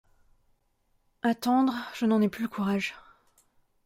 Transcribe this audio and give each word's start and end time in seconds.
Attendre, 1.21 1.75
je 1.93 2.07
n’en 2.07 2.21
ai 2.21 2.27
plus 2.27 2.41
le 2.41 2.47
courage… 2.49 2.95